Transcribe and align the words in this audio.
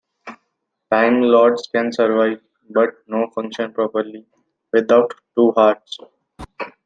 Time 0.91 1.21
Lords 1.21 1.69
can 1.71 1.93
survive, 1.93 2.41
but 2.71 2.89
not 3.05 3.35
function 3.35 3.71
properly, 3.71 4.25
without 4.73 5.13
two 5.37 5.51
hearts. 5.55 5.99